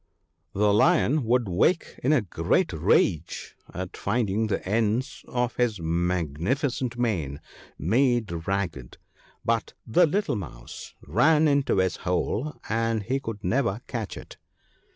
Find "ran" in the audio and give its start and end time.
11.05-11.47